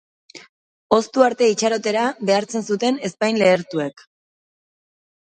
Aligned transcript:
Hoztu 0.97 1.25
arte 1.25 1.51
itxarotera 1.53 2.07
behartzen 2.31 2.69
zuten 2.73 3.01
ezpain 3.13 3.41
lehertuek. 3.45 4.07